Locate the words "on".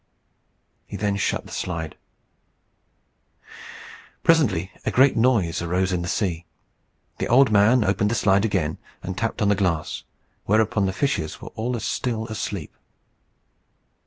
9.43-9.49